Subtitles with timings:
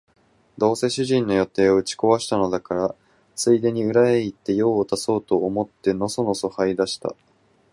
[0.57, 2.95] どうせ主人の予定は打ち壊したのだから、
[3.35, 7.13] ついでに裏へ行って用を足そうと思ってのそのそ這い出した